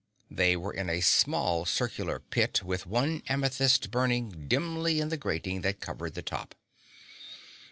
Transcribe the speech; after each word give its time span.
They 0.31 0.55
were 0.55 0.73
in 0.73 0.89
a 0.89 0.99
small 1.01 1.63
circular 1.63 2.19
pit 2.19 2.63
with 2.63 2.87
one 2.87 3.21
amethyst 3.29 3.91
burning 3.91 4.47
dimly 4.47 4.99
in 4.99 5.09
the 5.09 5.15
grating 5.17 5.61
that 5.61 5.79
covered 5.79 6.15
the 6.15 6.23
top. 6.23 6.55